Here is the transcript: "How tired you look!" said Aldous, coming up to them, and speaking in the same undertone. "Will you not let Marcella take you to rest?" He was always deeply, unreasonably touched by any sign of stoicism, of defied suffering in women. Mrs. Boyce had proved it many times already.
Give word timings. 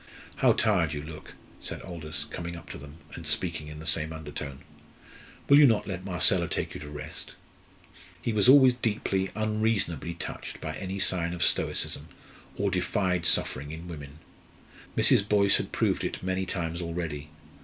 "How 0.37 0.53
tired 0.53 0.93
you 0.93 1.03
look!" 1.03 1.35
said 1.59 1.83
Aldous, 1.83 2.23
coming 2.25 2.55
up 2.55 2.71
to 2.71 2.79
them, 2.79 2.95
and 3.13 3.27
speaking 3.27 3.67
in 3.67 3.77
the 3.77 3.85
same 3.85 4.11
undertone. 4.11 4.61
"Will 5.47 5.59
you 5.59 5.67
not 5.67 5.85
let 5.85 6.03
Marcella 6.03 6.47
take 6.47 6.73
you 6.73 6.79
to 6.79 6.89
rest?" 6.89 7.35
He 8.19 8.33
was 8.33 8.49
always 8.49 8.73
deeply, 8.73 9.29
unreasonably 9.35 10.15
touched 10.15 10.59
by 10.59 10.73
any 10.73 10.97
sign 10.97 11.33
of 11.35 11.43
stoicism, 11.43 12.07
of 12.57 12.71
defied 12.71 13.27
suffering 13.27 13.69
in 13.69 13.87
women. 13.87 14.17
Mrs. 14.97 15.29
Boyce 15.29 15.57
had 15.57 15.71
proved 15.71 16.03
it 16.03 16.23
many 16.23 16.47
times 16.47 16.81
already. 16.81 17.29